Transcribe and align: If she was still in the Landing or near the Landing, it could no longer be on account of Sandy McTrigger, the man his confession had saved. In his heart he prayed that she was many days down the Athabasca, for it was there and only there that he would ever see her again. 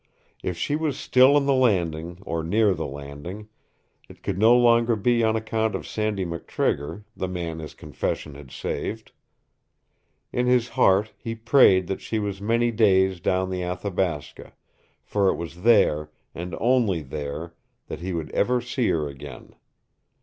If 0.41 0.57
she 0.57 0.75
was 0.75 0.99
still 0.99 1.37
in 1.37 1.45
the 1.45 1.53
Landing 1.53 2.23
or 2.25 2.43
near 2.43 2.73
the 2.73 2.87
Landing, 2.87 3.49
it 4.09 4.23
could 4.23 4.39
no 4.39 4.55
longer 4.57 4.95
be 4.95 5.23
on 5.23 5.35
account 5.35 5.75
of 5.75 5.85
Sandy 5.85 6.25
McTrigger, 6.25 7.03
the 7.15 7.27
man 7.27 7.59
his 7.59 7.75
confession 7.75 8.33
had 8.33 8.49
saved. 8.49 9.11
In 10.33 10.47
his 10.47 10.69
heart 10.69 11.13
he 11.19 11.35
prayed 11.35 11.85
that 11.85 12.01
she 12.01 12.17
was 12.17 12.41
many 12.41 12.71
days 12.71 13.19
down 13.19 13.51
the 13.51 13.63
Athabasca, 13.63 14.53
for 15.03 15.29
it 15.29 15.35
was 15.35 15.61
there 15.61 16.09
and 16.33 16.55
only 16.59 17.03
there 17.03 17.53
that 17.85 17.99
he 17.99 18.11
would 18.11 18.31
ever 18.31 18.59
see 18.59 18.89
her 18.89 19.07
again. 19.07 19.53